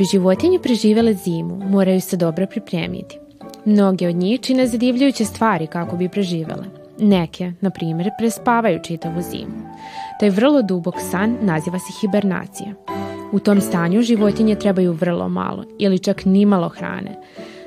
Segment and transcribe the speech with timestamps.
[0.00, 3.18] Bi životinje preživele zimu, moraju se dobro pripremiti.
[3.64, 6.64] Mnoge od njih čine zadivljujuće stvari kako bi preživele.
[6.98, 9.74] Neke, na primjer, prespavaju čitavu zimu.
[10.20, 12.72] Taj vrlo dubok san naziva se hibernacija.
[13.32, 17.20] U tom stanju životinje trebaju vrlo malo ili čak nimalo hrane.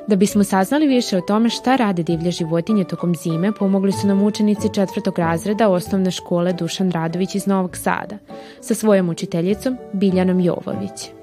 [0.08, 4.23] Da bismo saznali više o tome šta rade divlje životinje tokom zime, pomogli su nam
[4.23, 8.17] učenici četvrtog razreda osnovne škole Dušan Radović iz Novog Sada
[8.61, 11.23] sa svojom učiteljicom Biljanom Jovović.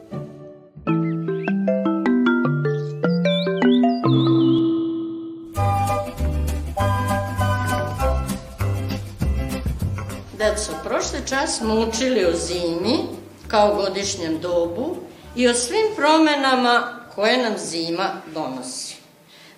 [11.01, 12.99] Prošli čas smo učili o zimi
[13.49, 14.97] kao godišnjem dobu
[15.37, 18.97] i o svim promenama koje nam zima donosi.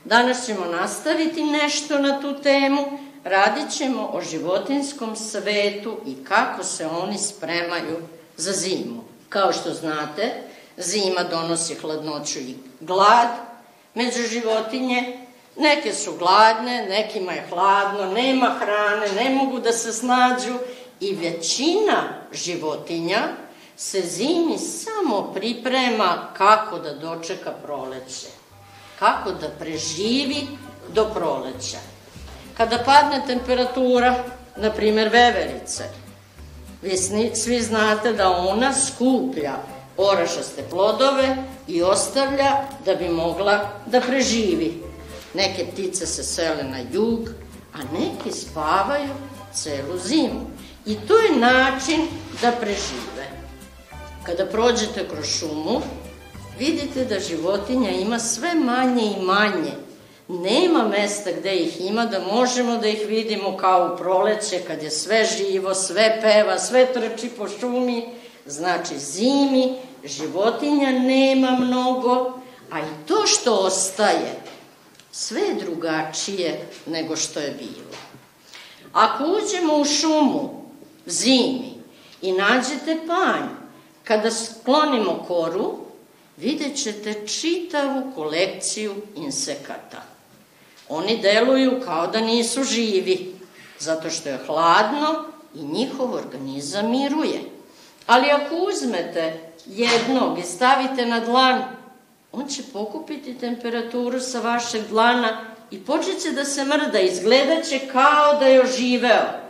[0.05, 6.87] Danas ćemo nastaviti nešto na tu temu, radit ćemo o životinskom svetu i kako se
[6.87, 7.97] oni spremaju
[8.37, 9.05] za zimu.
[9.29, 10.33] Kao što znate,
[10.77, 13.29] zima donosi hladnoću i glad
[13.95, 15.23] među životinje,
[15.57, 20.55] Neke su gladne, nekima je hladno, nema hrane, ne mogu da se snađu
[21.03, 23.23] i većina životinja
[23.77, 28.27] se zimi samo priprema kako da dočeka proleće,
[28.99, 30.47] kako da preživi
[30.95, 31.79] do proleća.
[32.57, 34.25] Kada padne temperatura,
[34.57, 35.85] na primer veverice,
[36.83, 36.97] vi
[37.35, 39.55] svi znate da ona skuplja
[39.97, 41.37] orašaste plodove
[41.69, 42.53] i ostavlja
[42.85, 44.83] da bi mogla da preživi.
[45.35, 47.29] Neke ptice se sele na jug,
[47.75, 49.11] a neke spavaju
[49.55, 50.52] celu zimu.
[50.87, 52.01] I to je način
[52.43, 53.31] da prežive.
[54.27, 55.81] Kada prođete kroz šumu,
[56.59, 59.73] vidite da životinja ima sve manje i manje.
[60.29, 64.91] Nema mesta gde ih ima da možemo da ih vidimo kao u proleće kad je
[64.91, 68.07] sve živo, sve peva, sve trči po šumi.
[68.47, 74.41] Znači zimi životinja nema mnogo, a i to što ostaje
[75.13, 77.93] sve je drugačije nego što je bilo.
[78.93, 80.62] Ako uđemo u šumu
[81.07, 81.75] zimi
[82.23, 83.49] i nađete panj,
[84.05, 85.79] kada sklonimo koru,
[86.37, 90.03] vidjet ćete čitavu kolekciju insekata.
[90.89, 93.35] Oni deluju kao da nisu živi,
[93.79, 95.25] zato što je hladno
[95.55, 97.41] i njihov organizam miruje.
[98.07, 101.63] Ali ako uzmete jednog i stavite na dlan
[102.33, 105.41] on će pokupiti temperaturu sa vašeg dlana
[105.71, 109.42] i počet će da se mrda, izgledaće kao da je oživeo.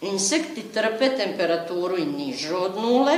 [0.00, 3.16] Insekti trpe temperaturu i nižu od nule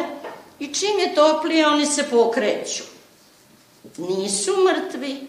[0.59, 2.83] i čim je toplije oni se pokreću.
[3.97, 5.21] Nisu mrtvi,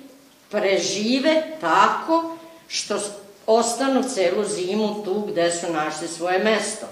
[0.50, 3.00] prežive tako što
[3.47, 6.85] ostanu celu zimu tu gde su našli svoje mesto.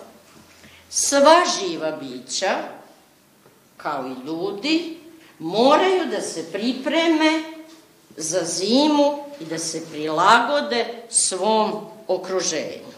[0.90, 2.58] Sva živa bića,
[3.78, 4.98] kao i ljudi,
[5.40, 7.44] moraju da se pripreme
[8.18, 11.72] za zimu i da se prilagode svom
[12.08, 12.90] okruženju.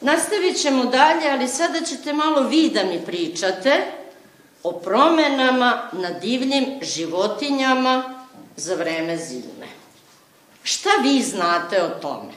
[0.00, 3.92] Nastavit ćemo dalje, ali sada ćete malo vi da mi pričate
[4.62, 8.24] o promenama na divljim životinjama
[8.56, 9.66] za vreme zime.
[10.62, 12.32] Šta vi znate o tome?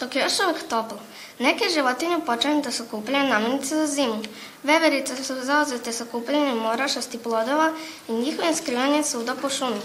[0.00, 0.98] Dok je još uvek toplo,
[1.38, 4.22] Neke životinje počinju da sakupljaju namirnice za zimu.
[4.62, 7.72] Veverice su zauzete sakupljanjem morašasti plodova
[8.08, 9.80] i njihovim skrivanjem suda po šumi.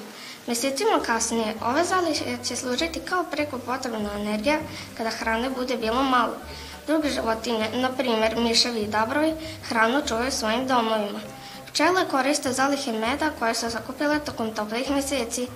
[0.48, 4.60] Mesecima kasnije ove zalihe će služiti kao preko potrebna energija
[4.98, 6.34] kada hrane bude bilo malo.
[6.88, 9.34] Druge životinje, na primer miševi i dabrovi,
[9.70, 11.20] hranu čuvaju svojim domovima.
[11.68, 15.48] Pčele koriste zalihe meda koje su sakupile tokom toplih meseci.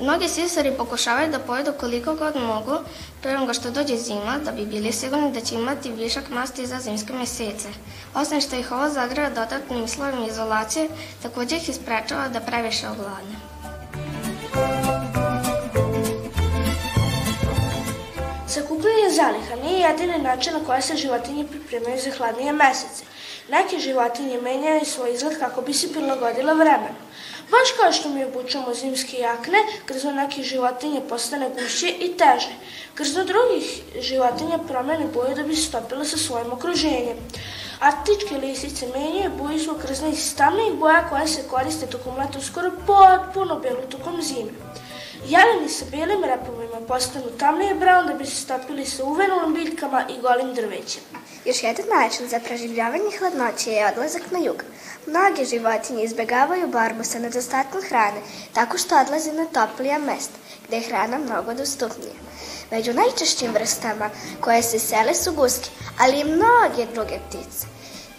[0.00, 2.78] Mnogi sisari pokušavaju da pojedu koliko god mogu
[3.22, 6.80] pre nego što dođe zima, da bi bili sigurni da će imati višak masti za
[6.80, 7.68] zimske mesece.
[8.14, 10.88] Osim što ih ovo zagreva dodatnim slovima izolacije,
[11.22, 13.53] takođe ih isprečava da previše ogladne.
[18.54, 23.04] Sakupljanje zaliha nije jedini način na koji se životinje pripremaju za hladnije mesece.
[23.48, 27.00] Neke životinje menjaju svoj izgled kako bi se prilagodile vremenu.
[27.50, 32.52] Baš kao što mi obučamo zimske jakne, krzno nekih životinje postane gušće i teže.
[32.94, 37.16] Krzno drugih životinja promene boju da bi se stopile sa svojim okruženjem.
[37.80, 42.70] Artičke lisice menjaju boju svog krzna iz tamnih boja koje se koriste tokom leta skoro
[42.86, 44.50] potpuno belu tokom zime.
[45.28, 50.20] Jeleni sa belim repovima postanu tamnije brown da bi se stopili sa uvenulim biljkama i
[50.20, 51.02] golim drvećem.
[51.44, 54.64] Još jedan način za preživljavanje hladnoće je odlazak na jug.
[55.06, 58.20] Mnoge životinje izbegavaju borbu sa nedostatkom hrane
[58.52, 60.34] tako što odlaze na toplija mesta
[60.66, 62.14] gde je hrana mnogo dostupnija.
[62.70, 64.10] Među najčešćim vrstama
[64.40, 65.68] koje se sele su guske,
[66.00, 67.66] ali i mnoge druge ptice.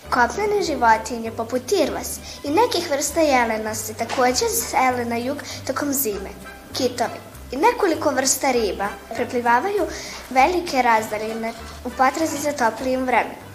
[0.09, 5.37] Kopnene životinje, poput tirvas i nekih vrsta jelena se takođe sele na jug
[5.67, 6.54] tokom zime.
[6.77, 7.19] Kitovi
[7.51, 9.87] i nekoliko vrsta riba preplivavaju
[10.29, 11.53] velike razdaljine
[11.85, 13.45] u potrazi za toplijim vremenom.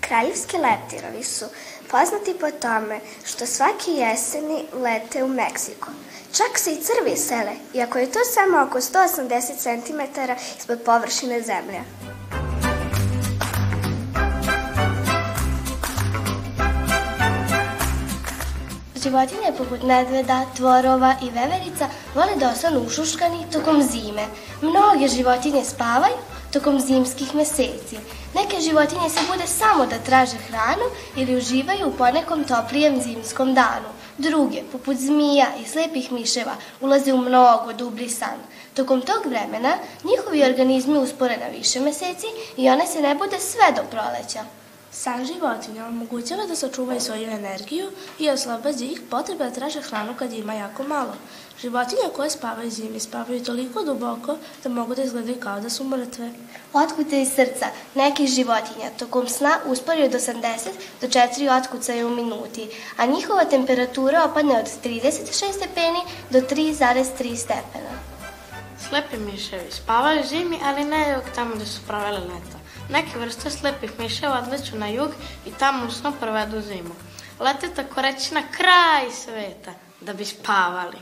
[0.00, 1.44] Kraljevski leptirovi su
[1.90, 5.90] poznati po tome što svaki jeseni lete u Meksiko.
[6.32, 10.00] Čak se i crvi sele, iako je to samo oko 180 cm
[10.58, 11.80] ispod površine zemlje.
[19.04, 24.24] Životinje poput medveda, tvorova i veverica vole da ostanu ušuškani tokom zime.
[24.62, 26.16] Mnoge životinje spavaju
[26.52, 27.98] tokom zimskih meseci.
[28.34, 30.86] Neke životinje se bude samo da traže hranu
[31.16, 33.88] ili uživaju u ponekom toplijem zimskom danu.
[34.18, 38.38] Druge, poput zmija i slepih miševa, ulaze u mnogo dubli san.
[38.74, 39.72] Tokom tog vremena
[40.04, 44.63] njihovi organizmi uspore na više meseci i one se ne bude sve do proleća.
[44.96, 50.32] San životinja omogućava da sačuvaju svoju energiju i oslobađa ih potrebe da traže hranu kad
[50.32, 51.14] ima jako malo.
[51.60, 56.30] Životinje koje spavaju zimi spavaju toliko duboko da mogu da izgledaju kao da su mrtve.
[56.72, 60.68] Otkuce iz srca nekih životinja tokom sna uspori od 80
[61.00, 66.00] do 4 otkucaja u minuti, a njihova temperatura opadne od 36 stepeni
[66.30, 67.94] do 3,3 stepena.
[68.88, 72.63] Slepi miševi spavaju zimi, ali ne tamo gde su provele leto.
[72.90, 75.10] Neke vrste slepih miševa odleću na jug
[75.46, 76.94] i tamo usno provedu zimu.
[77.40, 80.98] Lete tako reći na kraj sveta da bi spavali.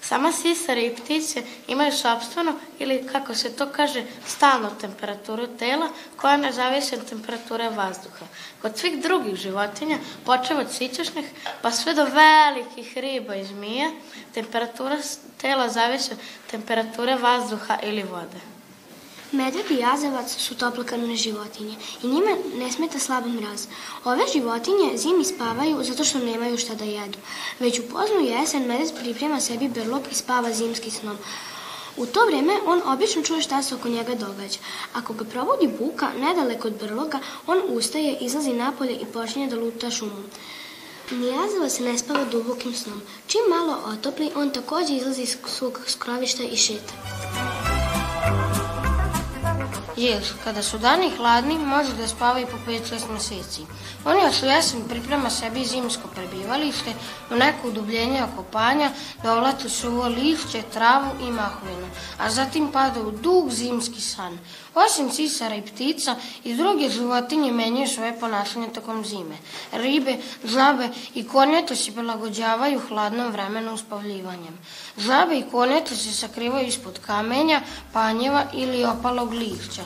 [0.00, 6.36] Sama sisare i ptice imaju sobstvenu ili, kako se to kaže, stalnu temperaturu tela koja
[6.36, 8.26] ne zavisi od temperature vazduha.
[8.62, 11.26] Kod svih drugih životinja, počeo od sićašnih
[11.62, 13.90] pa sve do velikih riba i zmija,
[14.34, 14.98] temperatura
[15.40, 16.18] tela zavisi od
[16.50, 18.51] temperature vazduha ili vode.
[19.32, 23.66] Medved i jazavac su toplokrvne životinje i njima ne smeta slab mraz.
[24.04, 27.18] Ove životinje zimi spavaju zato što nemaju šta da jedu.
[27.58, 31.16] Već u poznu jesen medved priprema sebi brlog i spava zimski snom.
[31.96, 34.58] U to vreme on obično čuje šta se oko njega događa.
[34.94, 39.90] Ako ga provodi buka nedaleko od brloga, on ustaje, izlazi napolje i počinje da luta
[39.90, 40.24] šumom.
[41.10, 43.00] Nijazava se ne spava dubokim snom.
[43.26, 46.94] Čim malo otopli, on takođe izlazi iz svog skrovišta i šeta.
[50.02, 53.62] Jer, kada su dani hladni, može da spava i po 5-6 meseci.
[54.04, 56.92] On još u jesen priprema sebi zimsko prebivalište
[57.30, 58.90] u neko udubljenje okopanja,
[59.22, 61.86] da ovlatu suvo lišće, travu i mahovinu,
[62.18, 64.38] a zatim pada u dug zimski san.
[64.74, 69.36] Osim cisara i ptica, i druge životinje menjaju svoje ponašanje tokom zime.
[69.72, 74.58] Ribe, žabe i kornjete se prilagođavaju hladnom vremenu uspavljivanjem.
[74.98, 77.60] Žabe i kornjete se sakrivaju ispod kamenja,
[77.92, 79.82] panjeva ili opalog lišća.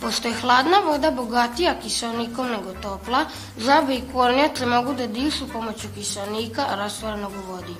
[0.00, 3.24] Pošto je hladna voda bogatija kiselnikom nego topla,
[3.58, 7.74] žabe i kornjače mogu da dišu pomoću kiselnika rastvorenog u vodi.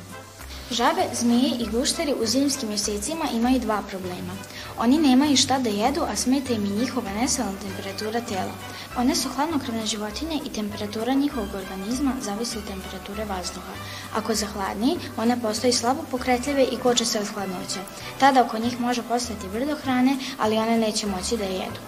[0.70, 4.34] Žabe, zmije i gušteri u zimskim mjesecima imaju dva problema.
[4.78, 8.52] Oni nemaju šta da jedu, a smeta im i njihova neselna temperatura tela.
[8.96, 13.72] One su hladnokrvne životinje i temperatura njihovog organizma zavisi od temperature vazduha.
[14.16, 17.80] Ako zahladni, one postaju slabo pokretljive i koče se od hladnoće.
[18.20, 21.80] Tada oko njih može postati brdo hrane, ali one neće moći da jedu.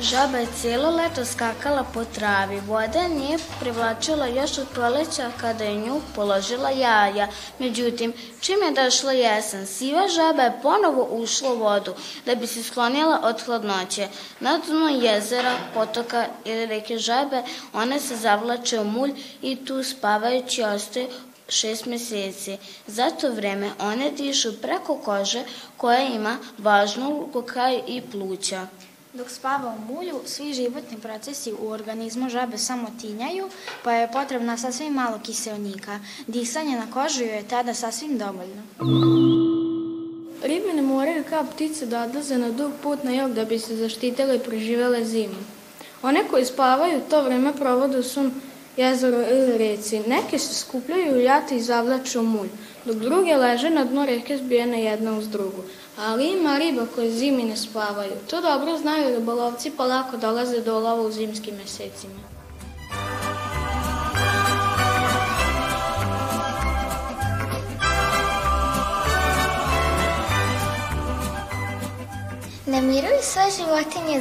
[0.00, 2.60] Žaba je cijelo leto skakala po travi.
[2.60, 7.28] Voda nije privlačila još od proleća kada je nju položila jaja.
[7.58, 11.94] Međutim, čim je došla jesen, siva žaba je ponovo ušla u vodu
[12.26, 14.08] da bi se sklonila od hladnoće.
[14.40, 20.62] Na dnu jezera, potoka ili reke žabe, one se zavlače u mulj i tu spavajući
[20.62, 21.08] ostaje
[21.48, 22.58] šest meseci.
[22.86, 25.44] Za to vreme one dišu preko kože
[25.76, 28.66] koja ima važnu kao i pluća.
[29.14, 33.48] Dok spava u mulju, svi životni procesi u organizmu žabe samo tinjaju,
[33.82, 36.00] pa je potrebna sasvim malo kiselnika.
[36.26, 38.62] Disanje na kožu je tada sasvim dovoljno.
[40.42, 43.76] Ribe ne moraju kao ptice da odlaze na dug put na jog da bi se
[43.76, 45.44] zaštitile i preživele zimu.
[46.02, 48.02] One koji spavaju to vreme provode u
[48.76, 50.00] jezeru ili reci.
[50.00, 52.48] Neke se skupljaju u ljati i zavlaču u mulj,
[52.84, 55.62] dok druge leže na dnu reke zbijene jedna uz drugu
[55.98, 58.12] ali ima riba koje zimi ne spavaju.
[58.30, 62.14] To dobro znaju ribolovci pa lako dolaze do lova u zimskim mesecima.
[72.66, 74.20] Ne miruju sve životinje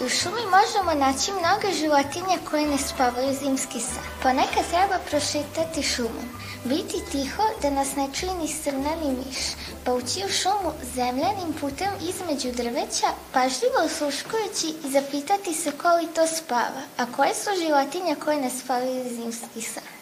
[0.00, 4.04] U šumi možemo naći mnoge životinje koje ne spavaju zimski san.
[4.22, 6.28] Ponekad treba prošetati šumom.
[6.64, 9.38] Biti tiho da nas ne čuje ni srna ni miš.
[9.84, 16.06] Pa ući u šumu zemljanim putem između drveća, pažljivo osluškujući i zapitati se ko li
[16.14, 16.82] to spava.
[16.98, 19.93] A koje su životinje koje ne spavaju zimski san?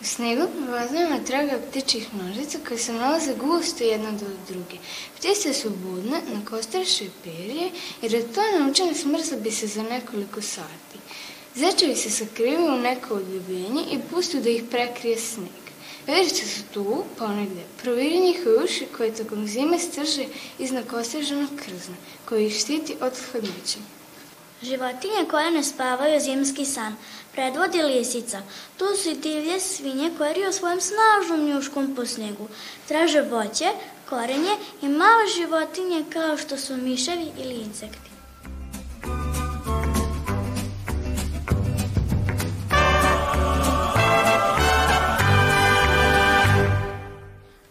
[0.00, 4.76] U snegu prepoznajemo traga ptičih množica koje se nalaze gusto jedna do druge.
[5.16, 7.70] Ptice su budne, nakostraše perje,
[8.02, 10.98] jer je to naučene smrzle bi se za nekoliko sati.
[11.54, 15.58] Zečevi se sakrivaju u neko odljubljenje i pustu da ih prekrije sneg.
[16.06, 17.62] Verice su tu, ponegde.
[17.82, 20.24] Proviri njihove uši koje tokom zime strže
[20.58, 23.97] iznad kostriženog krzna, koji ih štiti od hladnoća.
[24.62, 26.96] Životinje koje ne spavaju zimski san
[27.32, 28.42] predvodi lisica.
[28.76, 32.48] Tu su i divlje svinje koje riju svojim snažnom njuškom po snegu.
[32.88, 33.66] Traže voće,
[34.08, 38.10] korenje i male životinje kao što su miševi ili insekti.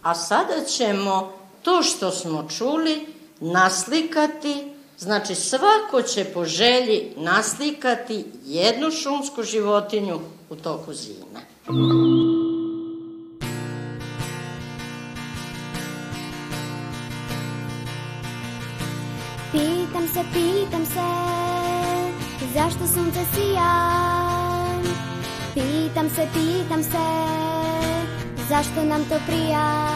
[0.02, 3.06] A sada ćemo to što smo čuli
[3.40, 11.40] naslikati, znači svako će po želji naslikati jednu šumsku životinju u toku zime.
[19.52, 21.08] Pitam se, pitam se,
[22.54, 23.98] zašto sunce sija?
[25.54, 27.08] Pitam se, pitam se,
[28.48, 29.88] zašto nam to prija?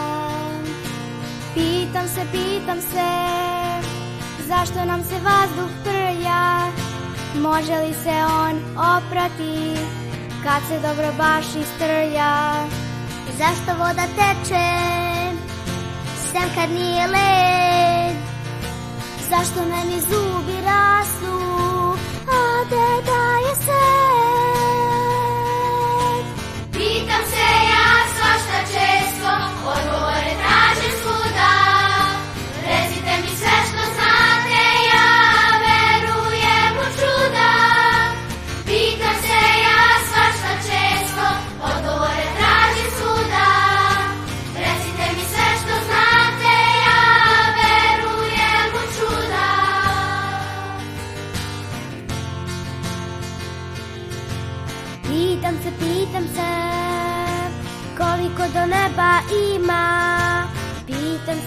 [1.53, 3.52] Pitam se, pitam se,
[4.53, 6.43] zašto nam se vazduh prlja?
[7.35, 8.55] Može li se on
[8.95, 9.55] oprati
[10.43, 12.33] kad se dobro baš istrlja?
[13.37, 14.69] Zašto voda teče,
[16.31, 18.15] sem kad nije led?
[19.29, 21.35] Zašto meni zubi rastu,
[22.27, 24.83] a te daje sed?
[26.71, 29.29] Pitam se ja svašta često,
[29.65, 30.22] odgovore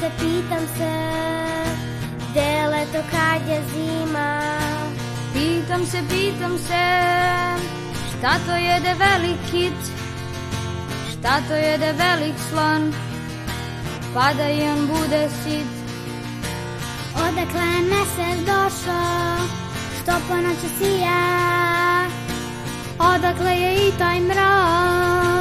[0.07, 0.93] se, pitam se,
[2.31, 4.41] gde leto kad je zima.
[5.33, 6.87] Pitam se, pitam se,
[8.11, 9.81] šta to jede velik kit,
[11.11, 12.93] šta to jede velik slon,
[14.15, 15.67] pa da i on bude sit.
[17.15, 19.37] Odakle je mesec došao,
[20.03, 22.07] što po noći sija.
[22.99, 25.36] Odakle je i taj mrak,